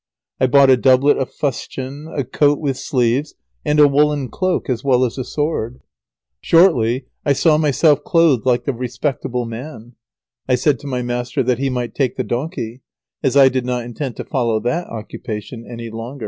[0.39, 4.83] I bought a doublet of fustian, a coat with sleeves, and a woollen cloak, as
[4.83, 5.79] well as a sword.
[6.41, 9.93] Shortly I saw myself clothed like a respectable man.
[10.49, 12.81] I said to my master that he might take the donkey,
[13.21, 16.19] as I did not intend to follow that occupation any longer.